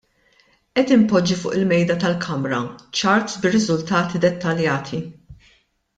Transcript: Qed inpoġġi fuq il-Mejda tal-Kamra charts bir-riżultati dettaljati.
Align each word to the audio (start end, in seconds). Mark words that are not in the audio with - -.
Qed 0.77 0.93
inpoġġi 0.95 1.35
fuq 1.41 1.57
il-Mejda 1.57 1.97
tal-Kamra 2.05 2.63
charts 3.01 3.39
bir-riżultati 3.45 4.23
dettaljati. 4.25 5.03